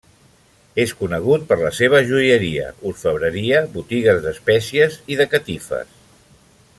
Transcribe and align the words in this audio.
És 0.83 0.93
conegut 1.01 1.43
per 1.51 1.57
la 1.59 1.71
seva 1.81 2.01
joieria, 2.11 2.71
orfebreria, 2.93 3.61
botigues 3.77 4.25
d'espècies 4.27 5.01
i 5.17 5.23
de 5.23 5.29
catifes. 5.35 5.97